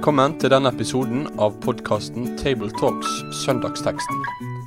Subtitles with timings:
[0.00, 4.22] Velkommen til denne episoden av podkasten Tabletalks Søndagsteksten,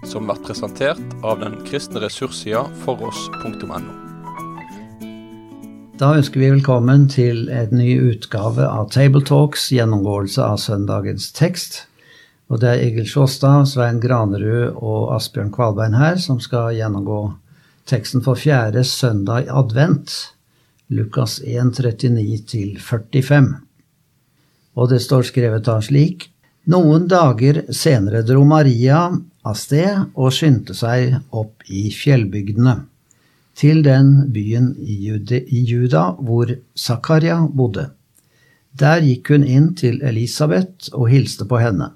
[0.06, 3.80] som blir presentert av den kristne ressurssida foross.no.
[5.98, 11.82] Da ønsker vi velkommen til en ny utgave av Tabletalks, gjennomgåelse av søndagens tekst.
[12.54, 17.24] Og det er Egil Sjåstad, Svein Granerud og Asbjørn Kvalbein her som skal gjennomgå
[17.90, 20.14] teksten for fjerde søndag i advent,
[20.94, 23.56] Lukas 1, 39 45
[24.74, 26.30] og det står skrevet da slik
[26.72, 29.10] Noen dager senere dro Maria
[29.44, 32.78] av sted og skyndte seg opp i fjellbygdene,
[33.60, 35.12] til den byen i,
[35.68, 37.90] Juda hvor Zakaria bodde.
[38.80, 41.92] Der gikk hun inn til Elisabeth og hilste på henne.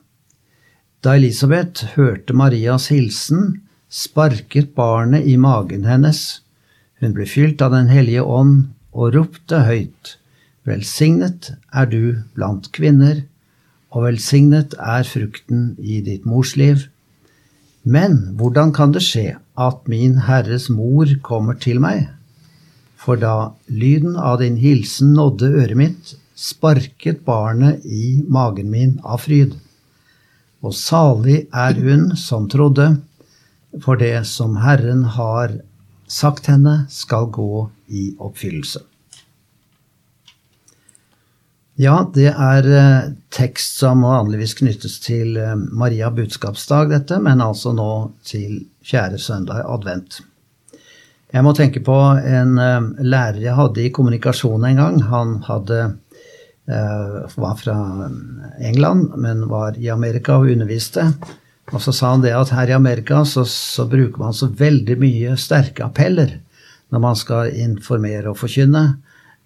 [1.00, 6.42] Da Elisabeth hørte Marias hilsen, sparket barnet i magen hennes.
[7.00, 10.18] Hun ble fylt av Den hellige ånd og ropte høyt.
[10.68, 13.22] Velsignet er du blant kvinner,
[13.96, 16.90] og velsignet er frukten i ditt mors liv.
[17.88, 22.10] Men hvordan kan det skje at min Herres mor kommer til meg?
[23.00, 29.24] For da lyden av din hilsen nådde øret mitt, sparket barnet i magen min av
[29.24, 29.56] fryd.
[30.60, 32.90] Og salig er hun som trodde,
[33.80, 35.56] for det som Herren har
[36.12, 38.84] sagt henne, skal gå i oppfyllelse.
[41.78, 47.70] Ja, det er eh, tekst som vanligvis knyttes til eh, Maria budskapsdag, dette, men altså
[47.78, 47.92] nå
[48.26, 50.24] til fjerde søndag advent.
[51.30, 55.00] Jeg må tenke på en eh, lærer jeg hadde i kommunikasjon en gang.
[55.12, 55.82] Han hadde,
[56.68, 57.78] var fra
[58.60, 61.06] England, men var i Amerika og underviste.
[61.72, 64.98] Og så sa han det at her i Amerika så, så bruker man så veldig
[65.00, 66.40] mye sterke appeller
[66.92, 68.84] når man skal informere og forkynne.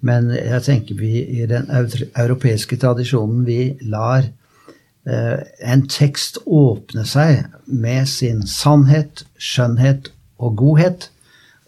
[0.06, 7.46] Men jeg tenker vi i den europeiske tradisjonen vi lar eh, en tekst åpne seg
[7.66, 10.10] med sin sannhet, skjønnhet
[10.42, 11.10] og godhet.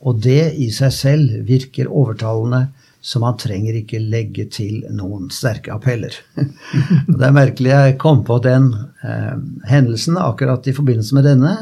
[0.04, 2.66] Og det i seg selv virker overtalende,
[3.04, 6.16] så man trenger ikke legge til noen sterke appeller.
[7.18, 8.72] det er merkelig jeg kom på den
[9.06, 9.38] eh,
[9.70, 11.56] hendelsen akkurat i forbindelse med denne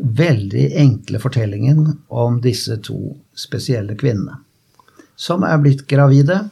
[0.00, 4.40] veldig enkle fortellingen om disse to spesielle kvinnene
[5.20, 6.46] som er blitt gravide.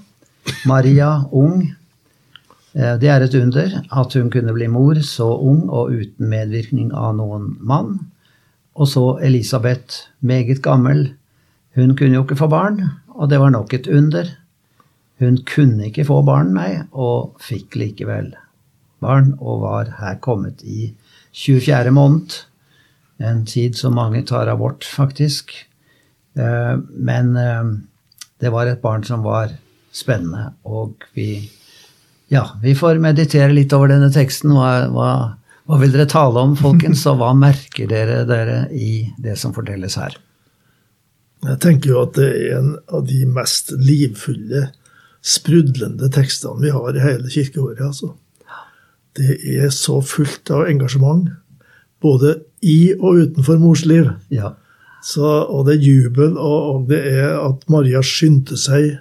[0.69, 1.63] Maria ung.
[2.77, 6.93] Eh, det er et under at hun kunne bli mor så ung og uten medvirkning
[6.93, 7.97] av noen mann.
[8.79, 11.15] Og så Elisabeth, meget gammel.
[11.75, 14.29] Hun kunne jo ikke få barn, og det var nok et under.
[15.19, 18.35] Hun kunne ikke få barn, nei, og fikk likevel
[19.03, 20.93] barn, og var her kommet i
[21.35, 21.91] 24.
[21.95, 22.45] måned.
[23.19, 25.51] En tid som mange tar abort, faktisk.
[26.39, 27.73] Eh, men eh,
[28.41, 29.53] det var et barn som var
[29.95, 30.53] spennende.
[30.69, 31.49] Og vi,
[32.33, 34.55] ja, vi får meditere litt over denne teksten.
[34.55, 35.11] Hva, hva,
[35.69, 39.99] hva vil dere tale om, folkens, og hva merker dere, dere i det som fortelles
[40.01, 40.17] her?
[41.47, 44.69] Jeg tenker jo at det er en av de mest livfulle,
[45.23, 47.83] sprudlende tekstene vi har i hele kirkeåret.
[47.85, 48.15] altså.
[49.19, 51.27] Det er så fullt av engasjement,
[52.03, 54.11] både i og utenfor mors liv.
[54.31, 54.55] Ja.
[55.05, 58.97] Så, og det er jubel, og, og, det er at Maria skyndte seg.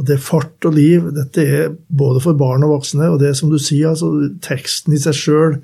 [0.00, 1.08] Og det er fart og liv.
[1.16, 3.08] Dette er både for barn og voksne.
[3.12, 4.10] Og det er som du sier, altså,
[4.44, 5.56] teksten i seg sjøl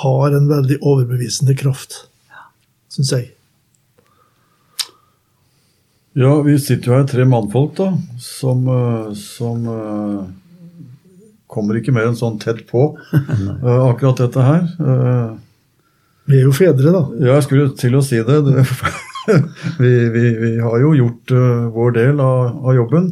[0.00, 2.04] har en veldig overbevisende kraft,
[2.92, 3.30] syns jeg.
[6.18, 7.92] Ja, vi sitter jo her tre mannfolk, da,
[8.22, 10.24] som, eh, som uh,
[11.50, 14.66] kommer ikke mer enn sånn tett på uh, akkurat dette her.
[14.82, 15.38] Uh,
[16.30, 17.04] vi er jo fedre, da.
[17.18, 18.56] Ja, jeg skulle til å si det.
[19.78, 23.10] vi, vi, vi, har jo gjort uh, vår del av, av jobben.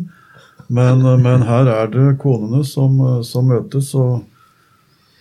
[0.68, 4.24] Men, uh, men, her er det konene som, uh, som møtes, og,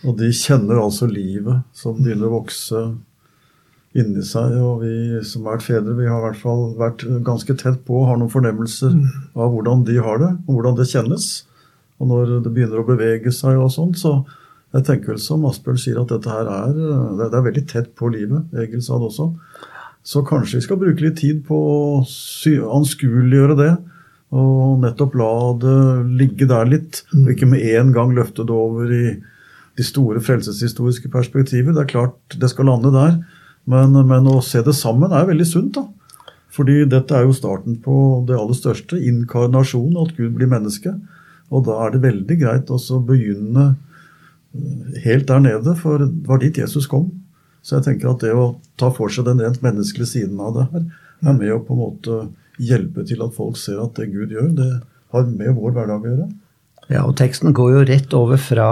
[0.03, 2.85] og, de kjenner altså livet som begynner å vokse
[3.97, 4.55] inni seg.
[4.61, 8.11] Og vi som vært fedre, vi har i hvert fall vært ganske tett på og
[8.11, 9.05] har noen fornemmelser mm.
[9.35, 11.29] av hvordan de har det, og hvordan det kjennes.
[11.97, 14.19] Og når det begynner å bevege seg og sånt, så
[14.75, 16.75] jeg tenker vel som Asbjørn sier, at dette her er,
[17.17, 18.51] det er veldig tett på livet.
[18.61, 19.31] Egil sa det også.
[20.07, 21.79] Så kanskje vi skal bruke litt tid på å
[22.77, 23.71] anskueliggjøre det.
[24.37, 25.79] Og nettopp la det
[26.19, 29.03] ligge der litt, og ikke med en gang løfte det over i
[29.77, 31.75] de store frelseshistoriske perspektiver.
[31.75, 33.19] Det er klart det skal lande der,
[33.67, 35.77] men, men å se det sammen er veldig sunt.
[35.77, 35.85] da.
[36.55, 40.95] Fordi dette er jo starten på det aller største, inkarnasjon, at Gud blir menneske.
[41.51, 43.73] Og da er det veldig greit å begynne
[45.03, 47.11] helt der nede, for det var dit Jesus kom.
[47.67, 50.67] Så jeg tenker at det å ta for seg den rent menneskelige siden av det
[50.71, 50.83] her,
[51.27, 52.19] er med å på en måte
[52.63, 54.69] hjelpe til at folk ser at det Gud gjør, det
[55.11, 56.27] har med vår hverdag å gjøre.
[56.87, 58.69] Ja, og teksten går jo rett over fra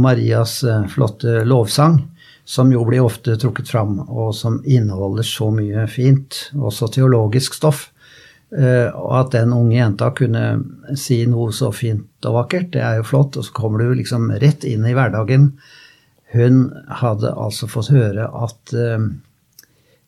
[0.00, 2.00] Marias eh, flotte lovsang,
[2.48, 7.90] som jo blir ofte trukket fram, og som inneholder så mye fint, også teologisk stoff.
[8.56, 10.44] Eh, og at den unge jenta kunne
[10.96, 13.36] si noe så fint og vakkert, det er jo flott.
[13.36, 15.50] Og så kommer du liksom rett inn i hverdagen.
[16.34, 16.68] Hun
[17.00, 19.06] hadde altså fått høre at uh,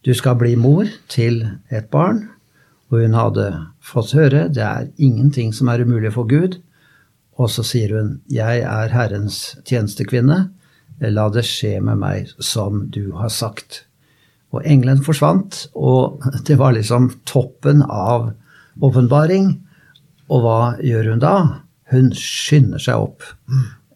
[0.05, 2.26] du skal bli mor til et barn.
[2.90, 3.46] Og hun hadde
[3.84, 6.58] fått høre det er ingenting som er umulig for Gud.
[7.40, 10.50] Og så sier hun, 'Jeg er Herrens tjenestekvinne.
[11.00, 13.87] La det skje med meg som du har sagt.'
[14.52, 18.32] Og engelen forsvant, og det var liksom toppen av
[18.82, 19.61] åpenbaring.
[20.28, 21.37] Og hva gjør hun da?
[21.90, 23.22] Hun skynder seg opp.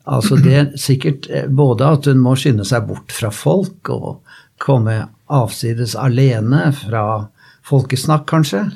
[0.05, 4.19] Altså det er sikkert både at hun må skynde seg bort fra folk og
[4.61, 4.99] komme
[5.33, 7.05] avsides alene fra
[7.65, 8.67] folkesnakk, kanskje,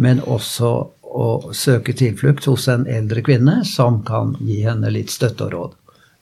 [0.00, 0.70] men også
[1.10, 5.76] å søke tilflukt hos en eldre kvinne som kan gi henne litt støtte og råd.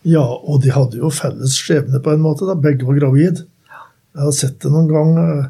[0.08, 2.46] Ja, og de hadde jo felles skjebne på en måte.
[2.49, 3.44] da Begge var gravid.
[4.14, 5.46] Jeg har sett det noen gang eh,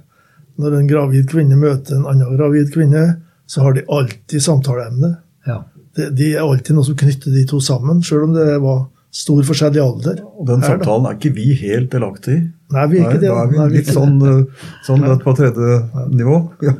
[0.58, 3.04] når en gravid kvinne møter en annen gravid kvinne,
[3.48, 5.14] så har de alltid samtaleemne.
[5.46, 5.62] Ja.
[5.96, 9.40] De, de er alltid noe som knytter de to sammen, sjøl om det var stor
[9.48, 10.20] forskjell i alder.
[10.36, 12.42] Og den samtalen er ikke vi helt delaktig i.
[12.74, 13.30] Nei, vi er ikke det.
[13.32, 15.78] Da er vi Nei, vi litt sånn, eh, sånn på tredje
[16.12, 16.38] nivå.
[16.66, 16.74] Ja.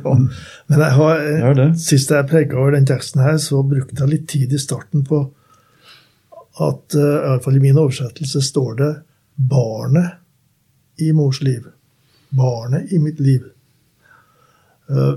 [0.69, 1.67] Men jeg har, Det er det.
[1.81, 5.23] sist jeg preka over den teksten her, så brukte jeg litt tid i starten på
[6.59, 8.91] at uh, i hvert fall i min oversettelse står det
[9.39, 10.19] 'barnet
[10.99, 11.71] i mors liv'.
[12.35, 13.47] Barnet i mitt liv.
[14.89, 15.15] Eh,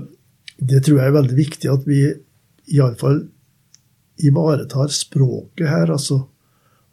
[0.57, 1.99] det tror jeg er veldig viktig at vi
[2.73, 3.27] iallfall
[4.23, 5.91] ivaretar språket her.
[5.91, 6.23] Altså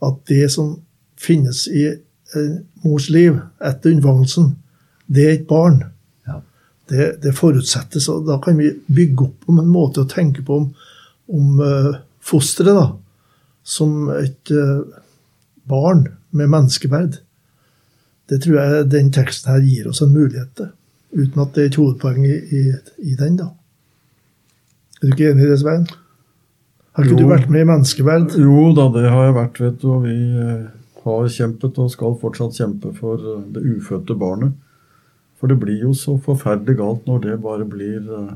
[0.05, 0.75] at det som
[1.21, 2.53] finnes i eh,
[2.85, 4.55] mors liv etter unnfangelsen,
[5.11, 5.83] det er et barn.
[6.29, 6.41] Ja.
[6.91, 10.61] Det, det forutsettes, og da kan vi bygge opp om en måte å tenke på
[10.63, 10.69] om,
[11.31, 11.93] om eh,
[12.25, 12.87] fosteret da,
[13.67, 14.81] som et eh,
[15.71, 17.21] barn med menneskeverd.
[18.31, 20.71] Det tror jeg den teksten her gir oss en mulighet til,
[21.19, 22.63] uten at det er et hovedpoeng i, i,
[23.11, 23.41] i den.
[23.43, 23.51] da.
[25.01, 25.89] Er du ikke enig i det, Svein?
[26.97, 27.23] Har ikke Jo.
[27.23, 28.35] du vært med i Menneskeverd?
[28.39, 29.87] Jo da, det har jeg vært, vet du.
[29.95, 30.67] Og vi eh,
[31.05, 34.53] har kjempet og skal fortsatt kjempe for eh, det ufødte barnet.
[35.39, 38.35] For det blir jo så forferdelig galt når det bare blir eh,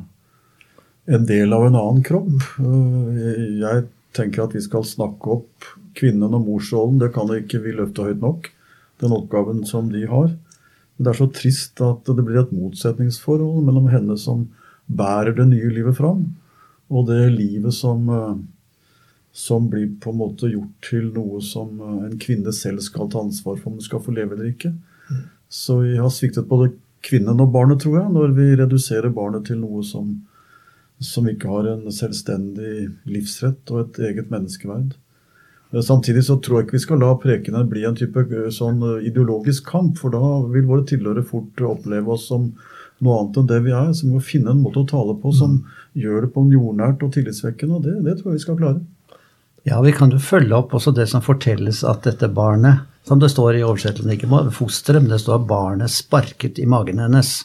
[1.15, 2.31] en del av en annen kropp.
[2.59, 3.85] Jeg
[4.17, 5.67] tenker at vi skal snakke opp
[5.99, 7.01] kvinnen og morsrollen.
[7.03, 8.49] Det kan ikke vi løfte høyt nok.
[9.03, 10.31] Den oppgaven som de har.
[10.95, 14.47] Men det er så trist at det blir et motsetningsforhold mellom henne som
[14.87, 16.37] bærer det nye livet fram,
[16.91, 18.35] og det livet som eh,
[19.35, 23.25] som blir på en måte gjort til noe som eh, en kvinne selv skal ta
[23.25, 24.71] ansvar for om hun skal få leve eller ikke.
[25.51, 26.71] Så vi har sviktet både
[27.05, 30.13] kvinnen og barnet, tror jeg, når vi reduserer barnet til noe som,
[31.03, 34.95] som ikke har en selvstendig livsrett og et eget menneskeverd.
[35.75, 38.23] Eh, Samtidig så tror jeg ikke vi skal la prekene bli en type
[38.55, 40.23] sånn ideologisk kamp, for da
[40.55, 42.53] vil våre tilhørere fort oppleve oss som
[43.03, 43.91] noe annet enn det vi er.
[43.91, 45.65] Så vi må finne en måte å tale på som
[45.95, 48.83] gjør det på en jordnært og tillitsvekkende, og det, det tror jeg vi skal klare.
[49.65, 53.31] Ja, vi kan jo følge opp også det som fortelles at dette barnet, som det
[53.33, 57.39] står i oversettelsen, ikke fosteret, men det står at barnet sparket i magen hennes.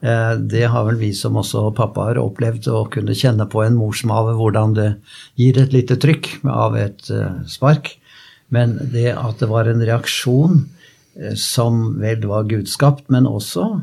[0.00, 3.78] Eh, Det har vel vi som også pappa har opplevd å kunne kjenne på en
[3.78, 4.88] morsmave, hvordan det
[5.40, 7.94] gir et lite trykk av et eh, spark.
[8.52, 10.66] Men det at det var en reaksjon
[11.16, 13.80] eh, som vel var gudskapt, men også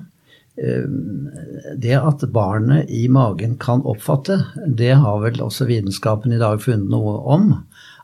[0.55, 6.91] det at barnet i magen kan oppfatte, det har vel også vitenskapen i dag funnet
[6.93, 7.47] noe om.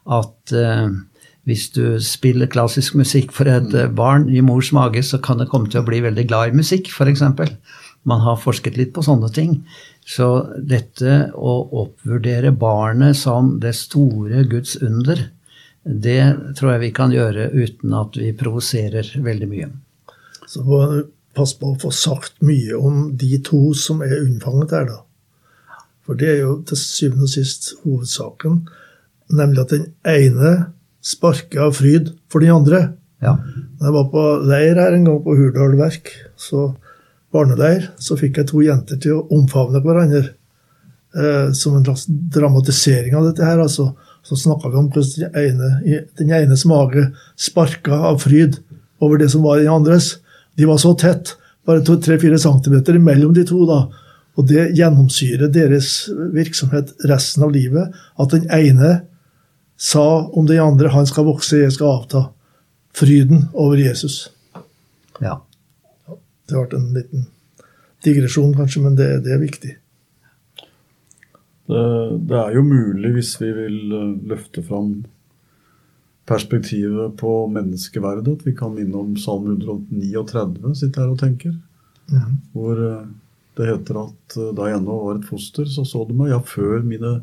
[0.09, 0.89] At eh,
[1.49, 5.49] hvis du spiller klassisk musikk for et eh, barn i mors mage, så kan det
[5.51, 7.23] komme til å bli veldig glad i musikk, f.eks.
[8.09, 9.59] Man har forsket litt på sånne ting.
[10.07, 15.27] Så dette å oppvurdere barnet som det store Guds under,
[15.83, 16.21] det
[16.57, 19.69] tror jeg vi kan gjøre uten at vi provoserer veldig mye.
[20.49, 20.63] Så
[21.39, 24.99] passe på å få sagt mye om de to som er unnfanget her, da.
[26.05, 28.61] For det er jo til syvende og sist hovedsaken,
[29.37, 30.53] nemlig at den ene
[31.05, 32.81] sparker av fryd for den andre.
[33.23, 33.35] Ja.
[33.79, 36.71] Når jeg var på leir her en gang på Hurdal verk, så
[37.33, 40.31] barneleir, så fikk jeg to jenter til å omfavne hverandre.
[41.09, 43.59] Eh, som en slags dramatisering av dette her.
[43.59, 43.95] altså.
[44.23, 48.59] Så snakka vi om hvordan den, den enes mage sparka av fryd
[49.01, 50.19] over det som var den andres.
[50.59, 53.63] De var så tett, bare tre-fire centimeter mellom de to.
[53.69, 53.85] da,
[54.35, 57.95] Og det gjennomsyrer deres virksomhet resten av livet.
[58.19, 59.01] At den ene
[59.79, 62.29] sa om den andre 'han skal vokse, jeg skal avta'.
[62.93, 64.31] Fryden over Jesus.
[65.21, 65.41] ja.
[66.49, 67.27] Det ble en liten
[68.03, 69.75] digresjon, kanskje, men det, det er viktig.
[71.69, 71.83] Det,
[72.29, 75.05] det er jo mulig, hvis vi vil eh, løfte fram
[76.29, 78.27] perspektivet på menneskeverdet.
[78.27, 81.57] At Vi kan minne om Salme 139, sitter her og tenker.
[82.53, 83.09] Hvor eh,
[83.57, 86.31] det heter at eh, da jeg ennå var et foster, så så du meg.
[86.33, 87.19] Ja, før, mine,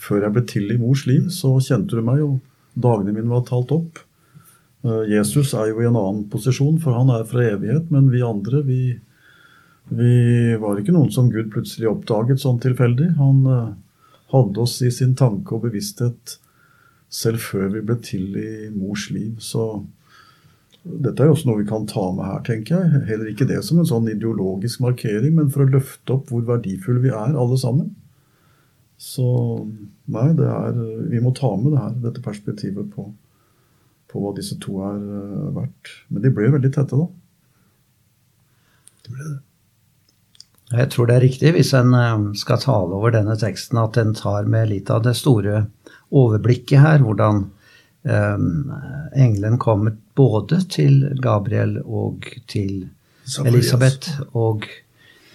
[0.00, 2.40] før jeg ble til i mors liv, så kjente du meg, og
[2.74, 4.02] dagene mine var talt opp.
[4.84, 8.24] Eh, Jesus er jo i en annen posisjon, for han er fra evighet, men vi
[8.24, 8.80] andre, vi,
[9.92, 10.14] vi
[10.60, 13.12] var ikke noen som Gud plutselig oppdaget sånn tilfeldig.
[13.20, 13.44] Han
[14.32, 16.40] hadde oss i sin tanke og bevissthet
[17.12, 19.36] selv før vi ble til i mors liv.
[19.42, 19.84] Så
[20.86, 23.04] dette er jo også noe vi kan ta med her, tenker jeg.
[23.08, 27.02] Heller ikke det som en sånn ideologisk markering, men for å løfte opp hvor verdifulle
[27.02, 27.94] vi er, alle sammen.
[29.00, 29.26] Så
[30.12, 30.78] nei, er,
[31.10, 33.10] vi må ta med det her, dette perspektivet på,
[34.12, 35.92] på hva disse to er uh, verdt.
[36.08, 37.10] Men de ble veldig tette, da.
[39.04, 39.40] Det ble det.
[40.66, 44.16] Jeg tror det er riktig hvis en eh, skal tale over denne teksten, at en
[44.18, 45.68] tar med litt av det store
[46.14, 47.04] overblikket her.
[47.04, 47.44] Hvordan
[48.06, 48.72] um,
[49.16, 52.88] engelen kommer både til Gabriel og til
[53.44, 54.20] Elisabeth.
[54.32, 54.66] Og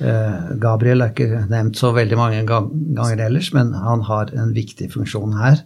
[0.01, 4.91] uh, Gabriel er ikke nevnt så veldig mange ganger ellers, men han har en viktig
[4.93, 5.65] funksjon her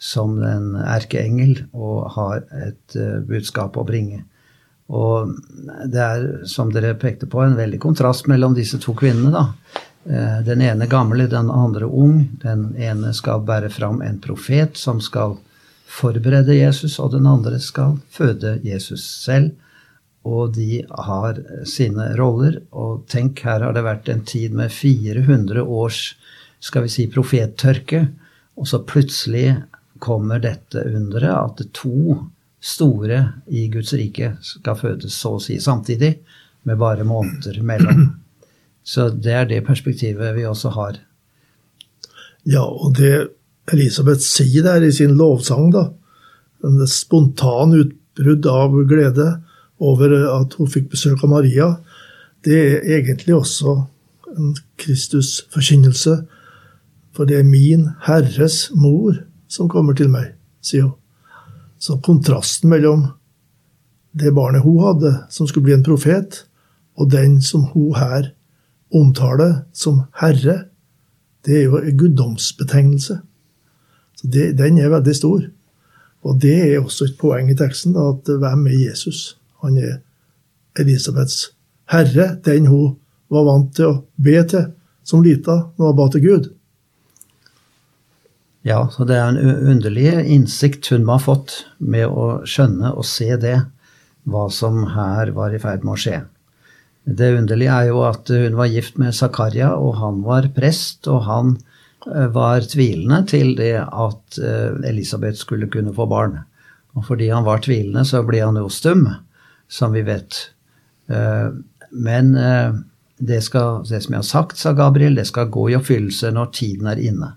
[0.00, 4.24] som en erkeengel og har et uh, budskap å bringe.
[4.90, 5.36] Og
[5.86, 9.30] det er, som dere pekte på, en veldig kontrast mellom disse to kvinnene.
[9.30, 9.44] da.
[10.04, 12.28] Eh, den ene gamle, den andre ung.
[12.42, 15.36] Den ene skal bære fram en profet som skal
[15.90, 19.50] forberede Jesus, og den andre skal føde Jesus selv.
[20.24, 22.60] Og de har sine roller.
[22.70, 26.02] Og tenk, her har det vært en tid med 400 års
[26.60, 28.04] skal vi si, profettørke,
[28.60, 29.62] og så plutselig
[30.00, 32.18] kommer dette underet at to
[32.60, 36.18] store i Guds rike skal fødes så å si samtidig,
[36.68, 38.02] med bare måneder mellom.
[38.82, 40.98] Så det er det perspektivet vi også har.
[42.48, 43.30] Ja, og det
[43.72, 45.90] Elisabeth sier der i sin lovsang, da,
[46.64, 49.28] en spontan utbrudd av glede
[49.80, 51.70] over at hun fikk besøk av Maria,
[52.44, 53.76] det er egentlig også
[54.36, 56.16] en Kristus-forkynnelse.
[57.16, 59.18] For det er min Herres mor
[59.50, 60.34] som kommer til meg,
[60.64, 60.96] sier hun.
[61.80, 63.06] Så kontrasten mellom
[64.12, 66.44] det barnet hun hadde, som skulle bli en profet,
[67.00, 68.32] og den som hun her
[68.94, 70.64] omtaler som herre,
[71.46, 73.20] det er jo en guddomsbetegnelse.
[74.20, 75.46] Så det, Den er veldig stor.
[76.22, 79.38] Og det er også et poeng i teksten, at hvem er Jesus?
[79.62, 80.00] Han er
[80.78, 81.50] Elisabeths
[81.90, 82.96] herre, den hun
[83.30, 84.70] var vant til å be til
[85.06, 86.48] som lita når hun ba til Gud.
[88.66, 93.06] Ja, så det er en underlig innsikt hun må ha fått med å skjønne og
[93.08, 93.56] se det,
[94.28, 96.18] hva som her var i ferd med å skje.
[97.04, 101.24] Det underlige er jo at hun var gift med Zakaria, og han var prest, og
[101.24, 101.56] han
[102.06, 106.38] eh, var tvilende til det at eh, Elisabeth skulle kunne få barn.
[106.94, 109.06] Og fordi han var tvilende, så ble han jo stum,
[109.70, 110.36] som vi vet.
[111.08, 111.48] Eh,
[111.90, 112.28] men
[113.18, 116.52] det, skal, det som jeg har sagt, sa Gabriel, det skal gå i oppfyllelse når
[116.54, 117.32] tiden er inne.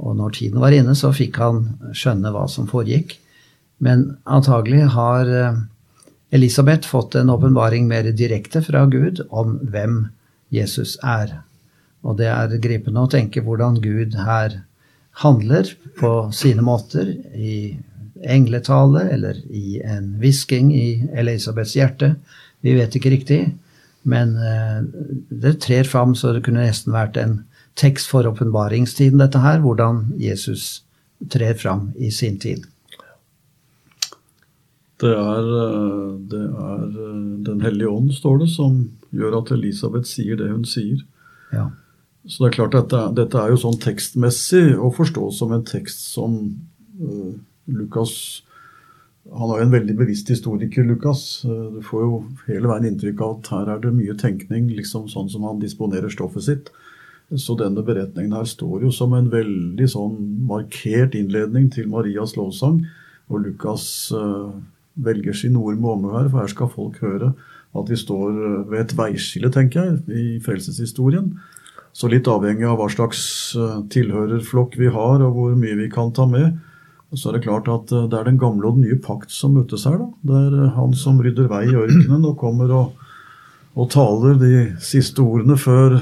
[0.00, 3.18] Og når tiden var inne, så fikk han skjønne hva som foregikk.
[3.84, 5.28] Men antagelig har
[6.34, 10.08] Elisabeth fått en åpenbaring mer direkte fra Gud om hvem
[10.54, 11.42] Jesus er.
[12.02, 14.60] Og det er gripende å tenke hvordan Gud her
[15.22, 17.78] handler på sine måter, i
[18.24, 22.14] engletale eller i en hvisking i Elisabeths hjerte.
[22.64, 23.40] Vi vet ikke riktig,
[24.02, 24.80] men eh,
[25.28, 27.42] det trer fram så det kunne nesten vært en
[27.78, 29.60] tekst for åpenbaringstiden, dette her.
[29.62, 30.82] Hvordan Jesus
[31.30, 32.64] trer fram i sin tid.
[35.02, 40.06] Det er, eh, det er, eh, Den hellige ånd, står det, som gjør at Elisabeth
[40.06, 41.02] sier det hun sier.
[41.52, 41.70] Ja.
[42.26, 46.06] Så det er klart dette, dette er jo sånn tekstmessig å forstå som en tekst
[46.14, 46.56] som
[47.02, 47.34] uh,
[47.68, 48.42] Lukas
[49.28, 51.42] Han er jo en veldig bevisst historiker, Lukas.
[51.44, 55.30] Du får jo hele veien inntrykk av at her er det mye tenkning, liksom sånn
[55.32, 56.68] som han disponerer stoffet sitt.
[57.32, 62.82] Så denne beretningen her står jo som en veldig sånn markert innledning til Marias lovsang.
[63.32, 64.52] Og Lukas uh,
[64.94, 67.32] velger sin ord med omhu her, for her skal folk høre
[67.74, 71.32] at vi står eh, ved et veiskille, tenker jeg, i frelseshistorien.
[71.94, 73.20] Så litt avhengig av hva slags
[73.54, 76.56] uh, tilhørerflokk vi har, og hvor mye vi kan ta med,
[77.14, 79.54] så er det klart at uh, det er den gamle og den nye pakt som
[79.54, 80.00] møtes her.
[80.00, 80.08] da.
[80.26, 83.06] Det er han som rydder vei i ørkenen og kommer og,
[83.78, 86.00] og taler de siste ordene før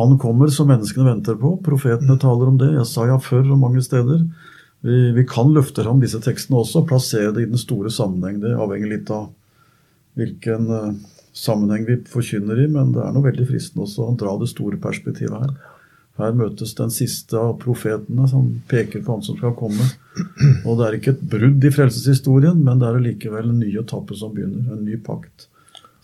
[0.00, 1.54] han kommer som menneskene venter på.
[1.66, 2.72] Profetene taler om det.
[2.74, 4.26] Jeg sa ja før og mange steder.
[4.80, 8.38] Vi, vi, kan løfte fram disse tekstene også, plassere det i den store sammenheng.
[8.40, 9.28] Det avhenger litt av
[10.18, 10.94] hvilken uh,
[11.36, 14.80] sammenheng vi forkynner i, men det er noe veldig fristende også å dra det store
[14.80, 15.52] perspektivet her.
[16.20, 19.86] Her møtes den siste av profetene som peker på han som skal komme.
[20.68, 24.16] Og det er ikke et brudd i frelseshistorien, men det er likevel en ny etappe
[24.18, 24.66] som begynner.
[24.74, 25.46] En ny pakt.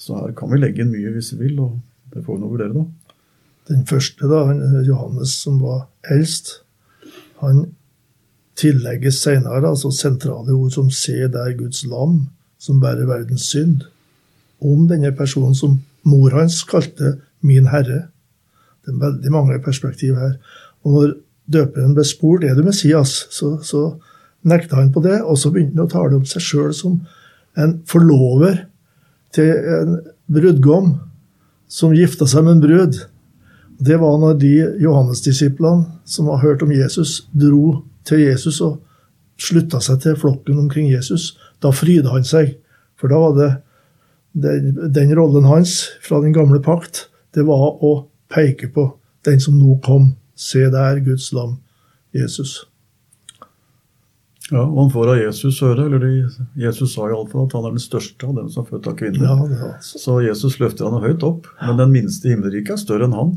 [0.00, 2.52] Så her kan vi legge inn mye hvis vi vil, og det får vi nå
[2.52, 3.18] vurdere, da.
[3.66, 4.44] Den første, da,
[4.86, 6.60] Johannes, som var eldst,
[7.42, 7.64] han
[8.56, 13.82] tillegges senere altså sentrale ord som 'se der Guds lam', som bærer verdens synd,
[14.60, 18.08] om denne personen som mor hans kalte 'min herre'.
[18.84, 20.34] Det er veldig mange perspektiv her.
[20.84, 21.14] Og når
[21.52, 23.94] døperen ble spurt er du Messias, så, så
[24.44, 27.00] nekta han på det, og så begynte han å tale om seg sjøl som
[27.56, 28.66] en forlover
[29.34, 29.98] til en
[30.32, 30.94] brudgom
[31.68, 33.00] som gifta seg med en brud.
[33.78, 38.80] Det var når de Johannes-disiplene som har hørt om Jesus, dro til Jesus og
[39.40, 41.34] slutta seg til flokken omkring Jesus.
[41.62, 42.54] Da fryda han seg,
[42.96, 43.50] for da var det
[44.36, 48.90] den, den rollen hans fra den gamle pakt, det var å peke på
[49.28, 50.14] den som nå kom.
[50.36, 51.56] Se der, Guds lam,
[52.12, 52.66] Jesus.
[54.50, 56.10] Ja, og han får av Jesus høre, eller de,
[56.60, 59.24] Jesus sa iallfall at han er den største av dem som er født av kvinner.
[59.24, 60.00] Ja, det altså.
[60.02, 63.32] Så Jesus løfter han høyt opp, men den minste i himmelriket er større enn han.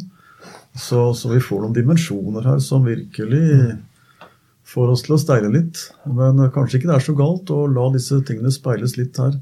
[0.78, 3.48] Så, så, vi får noen dimensjoner her som virkelig
[4.70, 5.82] får oss til å steile litt.
[6.06, 9.38] Men kanskje ikke det er så galt å la disse tingene speiles litt her.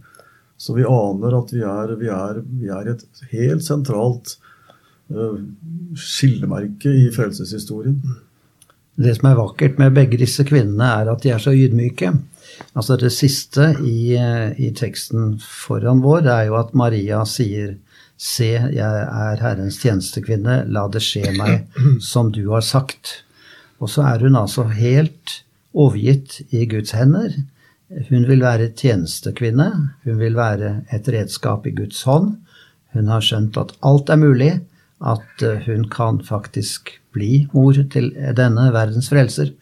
[0.58, 3.04] Så vi aner at vi er, vi er, vi er et
[3.34, 4.38] helt sentralt
[5.14, 5.38] uh,
[5.98, 8.00] skillemerke i frelseshistorien.
[8.98, 12.16] Det som er vakkert med begge disse kvinnene, er at de er så ydmyke.
[12.74, 17.78] Altså Det siste i, i teksten foran vår er jo at Maria sier
[18.18, 21.68] Se, jeg er Herrens tjenestekvinne, la det skje meg
[22.02, 23.27] som du har sagt.
[23.80, 25.42] Og så er hun altså helt
[25.78, 27.36] overgitt i Guds hender.
[28.10, 29.70] Hun vil være tjenestekvinne.
[30.04, 32.36] Hun vil være et redskap i Guds hånd.
[32.94, 34.52] Hun har skjønt at alt er mulig,
[35.06, 39.54] at eh, hun kan faktisk bli mor til denne verdens frelser.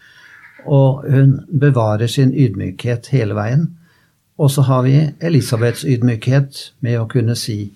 [0.66, 3.70] Og hun bevarer sin ydmykhet hele veien.
[4.38, 7.74] Og så har vi Elisabeths ydmykhet med å kunne si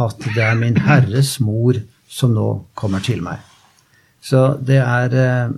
[0.00, 3.51] at det er min Herres mor som nå kommer til meg.
[4.22, 5.52] Så det er, eh,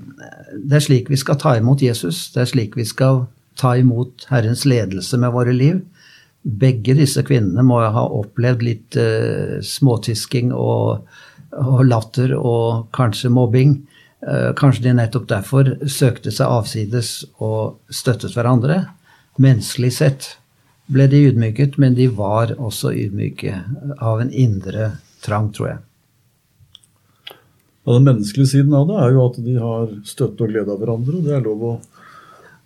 [0.56, 2.30] det er slik vi skal ta imot Jesus.
[2.32, 3.26] Det er slik vi skal
[3.60, 5.82] ta imot Herrens ledelse med våre liv.
[6.44, 11.06] Begge disse kvinnene må ha opplevd litt uh, småtisking og,
[11.56, 13.78] og, latter og kanskje mobbing.
[14.20, 18.82] Uh, kanskje de nettopp derfor søkte seg avsides og støttet hverandre.
[19.40, 20.28] Menneskelig sett
[20.92, 23.56] ble de ydmyket, men de var også ydmyke
[24.04, 24.92] av en indre
[25.24, 25.82] trang, tror jeg.
[27.84, 30.80] Og Den menneskelige siden av det er jo at de har støtte og glede av
[30.80, 31.18] hverandre.
[31.18, 31.74] og Det er lov å,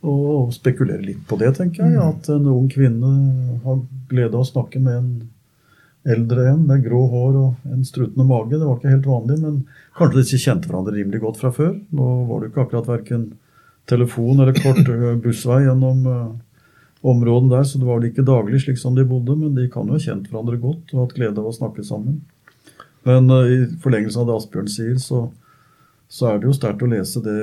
[0.06, 1.96] å spekulere litt på det, tenker jeg.
[1.98, 2.04] Mm.
[2.12, 3.10] At en ung kvinne
[3.64, 5.10] har glede av å snakke med en
[6.08, 8.54] eldre en med grå hår og en strutende mage.
[8.54, 9.58] Det var ikke helt vanlig, men
[9.98, 11.74] kanskje de ikke kjente hverandre rimelig godt fra før.
[11.90, 13.26] Nå var det jo ikke akkurat verken
[13.88, 14.86] telefon eller kort
[15.24, 16.30] bussvei gjennom uh,
[17.02, 19.88] området der, så det var vel ikke daglig slik som de bodde, men de kan
[19.88, 22.20] jo ha kjent hverandre godt og hatt glede av å snakke sammen.
[23.08, 25.22] Men uh, i forlengelsen av det Asbjørn sier, så,
[26.12, 27.38] så er det jo sterkt å lese det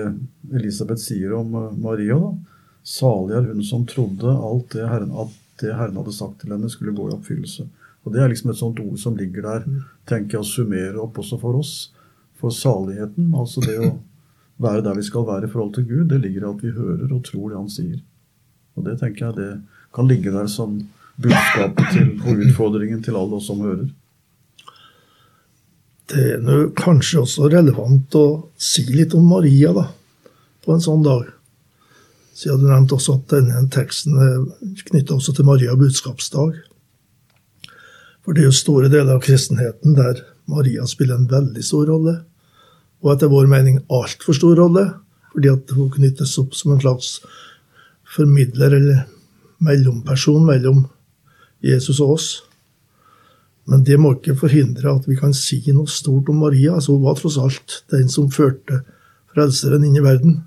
[0.53, 2.19] Elisabeth sier om uh, Maria.
[2.21, 2.61] da.
[2.85, 6.69] Salig er hun som trodde alt det Herren, at det Herren hadde sagt til henne,
[6.69, 7.65] skulle gå i oppfyllelse.
[8.05, 9.63] Og Det er liksom et sånt ord som ligger der,
[10.05, 11.73] tenker jeg, å summere opp også for oss.
[12.37, 13.95] For saligheten, altså det å
[14.61, 17.09] være der vi skal være i forhold til Gud, det ligger i at vi hører
[17.09, 17.97] og tror det Han sier.
[18.77, 19.51] Og det tenker jeg det
[19.95, 20.77] kan ligge der som
[21.17, 23.87] budskapet til og utfordringen til alle oss som hører.
[26.11, 28.25] Det er kanskje også relevant å
[28.61, 29.87] si litt om Maria da,
[30.61, 31.31] på en sånn dag.
[32.35, 34.37] Siden du nevnte også at denne teksten er
[34.89, 36.57] knytta også til Maria budskapsdag.
[38.25, 42.19] For det er jo store deler av kristenheten der Maria spiller en veldig stor rolle.
[43.01, 44.87] Og etter vår mening altfor stor rolle,
[45.33, 47.19] fordi at hun knyttes opp som en slags
[48.15, 49.05] formidler eller
[49.63, 50.85] mellomperson mellom
[51.65, 52.27] Jesus og oss.
[53.65, 56.75] Men det må ikke forhindre at vi kan si noe stort om Maria.
[56.75, 58.83] Altså, hun var tross alt den som førte
[59.35, 60.37] Frelseren inn i verden.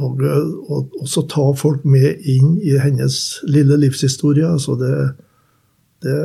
[0.00, 3.16] Og, og også ta folk med inn i hennes
[3.48, 4.48] lille livshistorie.
[4.48, 4.94] Altså det,
[6.04, 6.18] det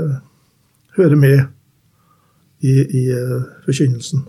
[0.98, 1.38] hører med
[2.66, 4.26] i, i uh, forkynnelsen.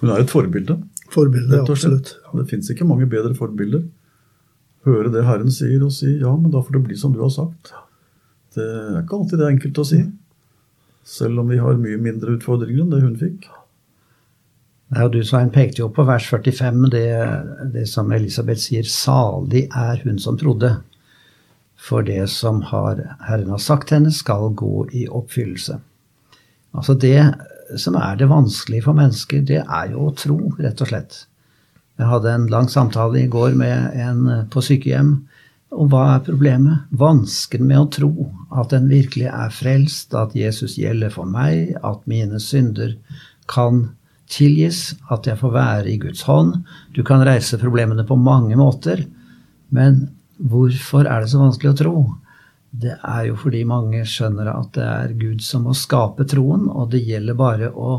[0.00, 0.80] Hun er et forbilde.
[1.12, 2.16] Forbilde, absolutt.
[2.36, 3.86] Det fins ikke mange bedre forbilder.
[4.86, 7.32] Høre det Herren sier, og si ja, men da får det bli som du har
[7.32, 7.72] sagt.
[8.56, 10.00] Det er ikke alltid det er enkelt å si.
[11.06, 13.46] Selv om vi har mye mindre utfordringer enn det hun fikk.
[14.94, 17.06] Ja, du Svein, pekte jo på vers 45, det,
[17.74, 18.86] det som Elisabeth sier.
[18.86, 20.76] Salig er hun som trodde.
[21.76, 25.78] For det som har, Herren har sagt henne, skal gå i oppfyllelse.
[26.76, 27.18] Altså det
[27.82, 31.18] som er det vanskelige for mennesker, det er jo å tro, rett og slett.
[31.96, 35.16] Jeg hadde en lang samtale i går med en på sykehjem.
[35.74, 36.86] Og hva er problemet?
[36.94, 38.10] Vansken med å tro
[38.54, 42.94] at en virkelig er frelst, at Jesus gjelder for meg, at mine synder
[43.50, 43.88] kan
[44.30, 46.60] tilgis, at jeg får være i Guds hånd.
[46.94, 49.04] Du kan reise problemene på mange måter,
[49.74, 51.96] men hvorfor er det så vanskelig å tro?
[52.76, 56.90] Det er jo fordi mange skjønner at det er Gud som må skape troen, og
[56.92, 57.96] det gjelder bare å,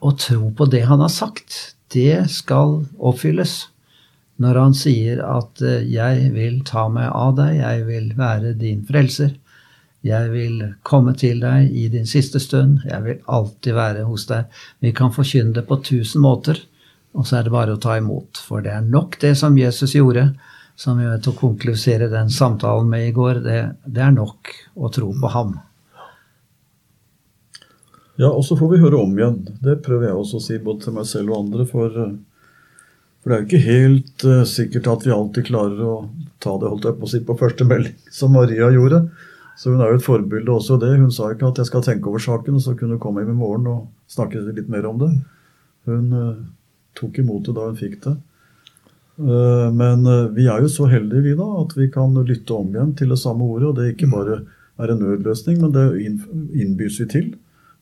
[0.00, 1.74] å tro på det han har sagt.
[1.90, 3.69] Det skal oppfylles.
[4.40, 8.84] Når han sier at eh, 'jeg vil ta meg av deg, jeg vil være din
[8.88, 9.36] frelser',
[10.02, 14.44] 'jeg vil komme til deg i din siste stund', 'jeg vil alltid være hos deg'.
[14.80, 16.56] Vi kan forkynne det på tusen måter,
[17.14, 18.38] og så er det bare å ta imot.
[18.38, 20.32] For det er nok det som Jesus gjorde
[20.80, 24.48] som vi vet å konklusere den samtalen med i går, det, det er nok
[24.80, 25.58] å tro på ham.
[28.20, 29.36] Ja, og så får vi høre om igjen.
[29.60, 31.66] Det prøver jeg også å si både til meg selv og andre.
[31.68, 32.14] For, eh,
[33.20, 35.96] for det er jo ikke helt uh, sikkert at vi alltid klarer å
[36.40, 39.02] ta det holdt jeg på å si, på første melding, som Maria gjorde.
[39.60, 40.94] Så hun er jo et forbilde også det.
[40.96, 43.34] Hun sa ikke at jeg skal tenke over saken, og så kunne hun komme hjem
[43.34, 45.10] i morgen og snakke litt mer om det.
[45.90, 46.38] Hun uh,
[46.96, 48.14] tok imot det da hun fikk det.
[49.20, 52.94] Uh, men vi er jo så heldige vi da, at vi kan lytte om igjen
[52.96, 53.68] til det samme ordet.
[53.68, 54.38] Og det ikke bare
[54.80, 55.84] er en nødløsning, men det
[56.56, 57.28] innbys vi til.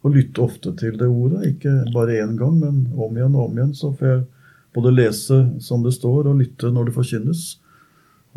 [0.03, 1.45] Å lytte ofte til det ordet.
[1.53, 3.71] Ikke bare én gang, men om igjen og om igjen.
[3.79, 4.27] Så får jeg
[4.77, 7.43] både lese som det står, og lytte når det forkynnes.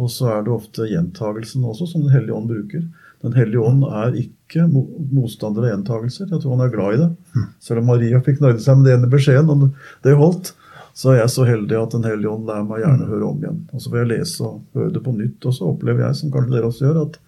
[0.02, 2.86] Og så er det ofte gjentagelsen også, som Den hellige ånd bruker.
[3.22, 6.32] Den hellige ånd er ikke motstander av gjentagelser.
[6.32, 7.10] Jeg tror han er glad i det.
[7.36, 7.46] Mm.
[7.62, 10.56] Selv om Maria fikk nøye seg med den ene beskjeden, og det holdt
[10.98, 13.44] så er jeg så heldig at Den hellige ånd lærer meg gjerne å høre om
[13.44, 13.60] igjen.
[13.72, 15.46] Og så får jeg lese og høre det på nytt.
[15.48, 17.20] Og så opplever jeg, som kanskje dere også gjør, at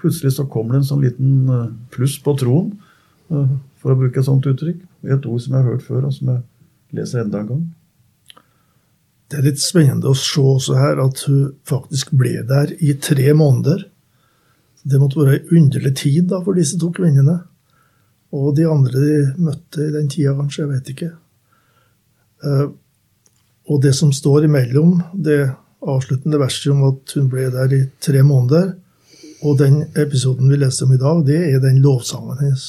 [0.00, 2.70] plutselig så kommer det en sånn liten eh, pluss på troen,
[3.34, 3.50] eh,
[3.82, 4.78] for å bruke et sånt uttrykk.
[5.08, 7.66] i Et ord som jeg har hørt før, og som jeg leser enda en gang.
[9.30, 13.30] Det er litt spennende å se også her at hun faktisk ble der i tre
[13.36, 13.84] måneder.
[14.82, 17.36] Det måtte være en underlig tid da for disse to kvinnene.
[18.34, 20.64] Og de andre de møtte i den tida, kanskje.
[20.64, 21.10] Jeg vet ikke.
[22.42, 22.66] Eh,
[23.70, 28.24] og det som står imellom, det avsluttende verset om at hun ble der i tre
[28.26, 28.74] måneder,
[29.46, 32.66] og den episoden vi leste om i dag, det er den lovsangen hennes.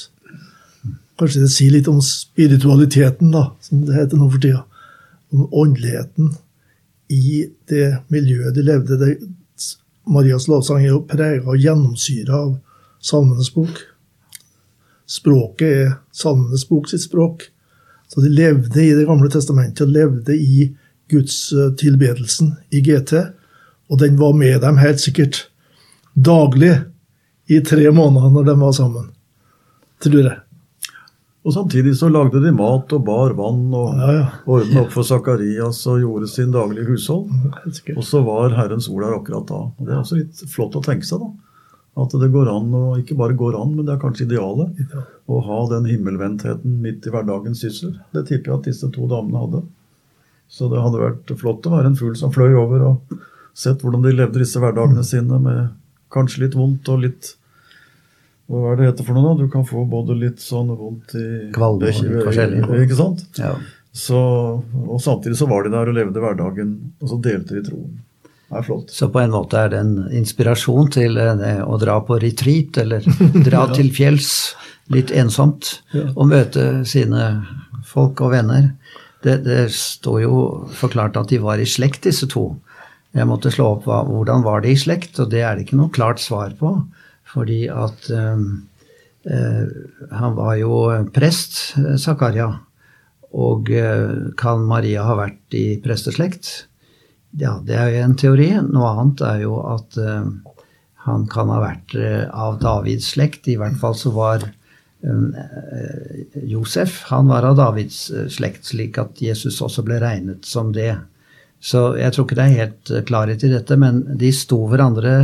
[1.19, 4.63] Kanskje det sier litt om spiritualiteten, da, som det heter nå for tida.
[5.33, 6.31] Om åndeligheten
[7.11, 8.97] i det miljøet de levde.
[8.99, 9.15] Det,
[10.09, 12.53] Marias lovsang er jo prega og gjennomsyra av
[13.01, 13.81] Salmenes bok.
[15.09, 17.49] Språket er Salmenes bok sitt språk.
[18.11, 20.71] Så de levde i Det gamle testamentet, levde i
[21.11, 23.13] gudstilbedelsen i GT.
[23.91, 25.45] Og den var med dem helt sikkert
[26.15, 26.73] daglig
[27.47, 29.11] i tre måneder når de var sammen.
[30.03, 30.39] Tror jeg.
[31.41, 34.25] Og samtidig så lagde de mat og bar vann og ja, ja.
[34.45, 37.31] ordna opp for Sakarias og gjorde sin daglige hushold.
[37.95, 39.61] Og så var Herrens ord der akkurat da.
[39.71, 41.31] Og Det er også litt flott å tenke seg, da.
[42.01, 44.77] At det går an, og ikke bare går an, men det er kanskje idealet,
[45.27, 47.97] å ha den himmelvendtheten midt i hverdagens sysler.
[48.13, 49.65] Det tipper jeg at disse to damene hadde.
[50.51, 53.19] Så det hadde vært flott å være en fugl som fløy over og
[53.57, 55.73] sett hvordan de levde disse hverdagene sine med
[56.11, 57.33] kanskje litt vondt og litt
[58.51, 59.45] Hva er det heter for noe, da?
[59.45, 62.63] Du kan få både litt sånn vondt i Kvalme og forskjellig.
[62.83, 63.23] Ikke sant?
[63.39, 63.53] Ja.
[63.95, 64.19] Så,
[64.87, 67.99] og samtidig så var de der og levde hverdagen, og så delte de troen.
[68.51, 68.91] Det er flott.
[68.91, 73.07] Så på en måte er det en inspirasjon til eh, å dra på retreat, eller
[73.47, 73.69] dra ja.
[73.75, 74.31] til fjells
[74.91, 76.09] litt ensomt, ja.
[76.15, 77.29] og møte sine
[77.87, 78.73] folk og venner.
[79.23, 80.41] Det, det, står jo
[80.75, 82.49] forklart at de var i slekt, disse to.
[83.15, 85.79] Jeg måtte slå opp hva, hvordan var de i slekt, og det er det ikke
[85.79, 86.73] noe klart svar på.
[87.31, 88.45] Fordi at um,
[89.25, 89.67] uh,
[90.11, 90.81] han var jo
[91.15, 91.61] prest,
[92.01, 92.51] Zakaria.
[93.31, 96.49] Og eh, kan Maria ha vært i presteslekt?
[97.39, 98.49] Ja, det er jo en teori.
[98.67, 100.25] Noe annet er jo at eh,
[101.05, 103.47] han kan ha vært av Davids slekt.
[103.47, 104.43] I hvert fall så var
[105.03, 110.71] Eh, Josef han var av Davids eh, slekt, slik at Jesus også ble regnet som
[110.75, 110.93] det.
[111.61, 115.15] Så jeg tror ikke det er helt eh, klarhet i dette, men de sto hverandre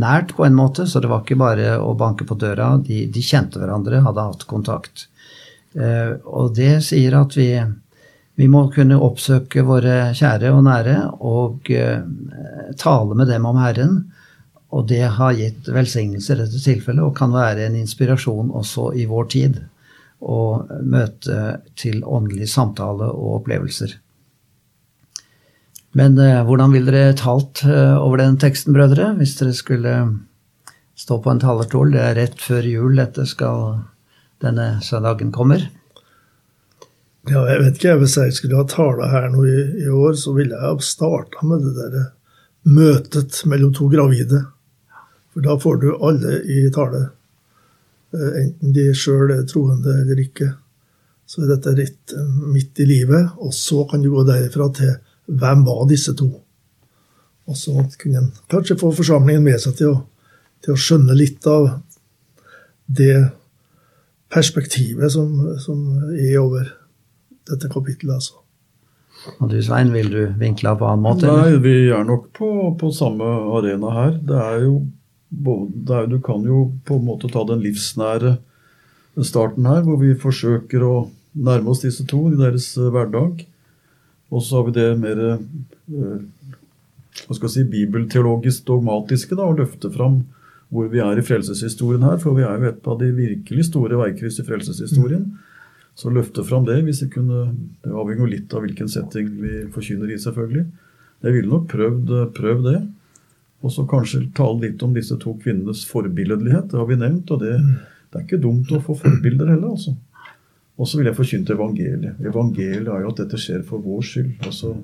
[0.00, 2.76] nært på en måte, så det var ikke bare å banke på døra.
[2.80, 5.06] De, de kjente hverandre, hadde hatt kontakt.
[5.72, 7.48] Og det sier at vi,
[8.40, 11.70] vi må kunne oppsøke våre kjære og nære og
[12.80, 14.02] tale med dem om Herren
[14.72, 19.04] og det har gitt velsignelse i dette tilfellet, og kan være en inspirasjon også i
[19.10, 19.60] vår tid.
[20.22, 20.38] Å
[20.86, 21.38] møte
[21.76, 23.96] til åndelig samtale og opplevelser.
[25.98, 29.94] Men eh, hvordan ville dere talt eh, over den teksten, brødre, hvis dere skulle
[30.98, 31.92] stå på en talerstol?
[31.92, 33.82] Det er rett før jul dette skal,
[34.44, 35.66] denne søndagen kommer.
[37.28, 37.98] Ja, jeg vet ikke.
[38.00, 41.44] Hvis jeg skulle ha tala her nå i, i, år, så ville jeg ha starta
[41.46, 42.08] med det der
[42.72, 44.42] møtet mellom to gravide.
[45.32, 47.04] For da får du alle i tale.
[48.16, 50.54] Eh, enten de sjøl er troende eller ikke.
[51.28, 52.16] Så er dette rett
[52.48, 53.36] midt i livet.
[53.44, 54.96] Og så kan du gå derifra til
[55.40, 56.30] hvem var disse to?
[57.48, 59.96] Og så kunne en kanskje få forsamlingen med seg til å,
[60.62, 61.68] til å skjønne litt av
[62.86, 63.16] det
[64.32, 66.70] perspektivet som, som er over
[67.50, 68.20] dette kapittelet.
[68.20, 68.38] altså.
[69.38, 71.30] Og du Svein, vil du vinkle på annen måte?
[71.30, 73.26] Nei, vi er nok på, på samme
[73.58, 74.16] arena her.
[74.22, 74.74] Det er jo
[75.32, 78.36] det er, Du kan jo på en måte ta den livsnære
[79.24, 80.94] starten her, hvor vi forsøker å
[81.32, 83.44] nærme oss disse to i deres eh, hverdag.
[84.32, 86.22] Og så har vi det mer eh,
[87.26, 90.22] hva skal jeg si, bibelteologisk dogmatiske, da, å løfte fram
[90.72, 92.16] hvor vi er i frelseshistorien her.
[92.22, 95.26] For vi er jo et av de virkelig store veikryss i frelseshistorien.
[95.28, 95.50] Mm.
[96.00, 97.50] Så løfte fram det, hvis vi kunne
[97.84, 100.64] Det avhenger jo litt av hvilken setting vi forkynner i, selvfølgelig.
[101.22, 102.78] Jeg ville nok prøvd, prøvd det.
[103.62, 106.72] Og så kanskje tale litt om disse to kvinnenes forbilledlighet.
[106.72, 107.52] Det har vi nevnt, og det,
[108.08, 109.94] det er ikke dumt å få forbilder heller, altså.
[110.80, 112.20] Og så vil jeg forkynne evangeliet.
[112.24, 114.32] Evangeliet er jo at dette skjer for vår skyld.
[114.48, 114.74] altså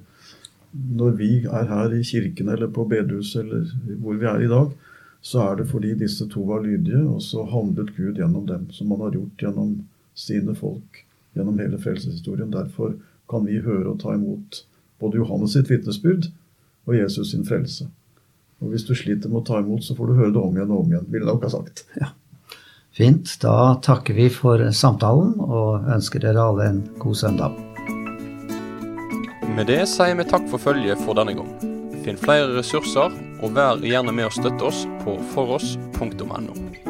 [0.73, 3.73] Når vi er her i kirken eller på bedehuset eller
[4.03, 4.73] hvor vi er i dag,
[5.21, 8.91] så er det fordi disse to var lydige, og så handlet Gud gjennom dem, som
[8.91, 9.73] han har gjort gjennom
[10.15, 11.05] sine folk
[11.39, 12.51] gjennom hele frelseshistorien.
[12.53, 12.95] Derfor
[13.31, 14.65] kan vi høre og ta imot
[14.99, 16.31] både Johannes sitt vitnesbyrd
[16.89, 17.89] og Jesus sin frelse.
[18.59, 20.73] Og Hvis du sliter med å ta imot, så får du høre det om igjen
[20.73, 21.07] og om igjen.
[21.09, 21.85] ville jeg nok ha sagt.
[22.01, 22.11] Ja.
[22.97, 23.37] Fint.
[23.43, 27.59] Da takker vi for samtalen og ønsker dere alle en god søndag.
[29.55, 31.51] Med det sier vi takk for følget for denne gang.
[32.05, 36.88] Finn flere ressurser, og vær gjerne med å støtte oss på foross.no.